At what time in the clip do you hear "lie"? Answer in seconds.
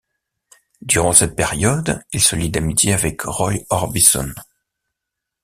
2.35-2.49